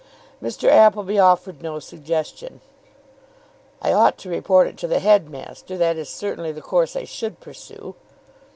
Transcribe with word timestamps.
Mr. 0.41 0.67
Appleby 0.67 1.19
offered 1.19 1.61
no 1.61 1.77
suggestion. 1.77 2.59
"I 3.83 3.93
ought 3.93 4.17
to 4.17 4.29
report 4.29 4.65
it 4.65 4.75
to 4.77 4.87
the 4.87 4.97
headmaster. 4.97 5.77
That 5.77 5.95
is 5.95 6.09
certainly 6.09 6.51
the 6.51 6.59
course 6.59 6.95
I 6.95 7.03
should 7.03 7.39
pursue." 7.39 7.93